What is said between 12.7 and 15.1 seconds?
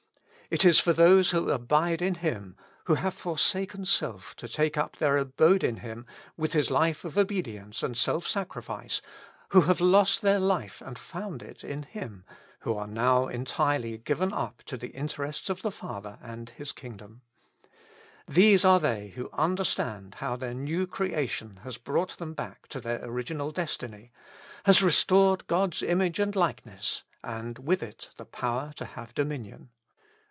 are now entirely given up to the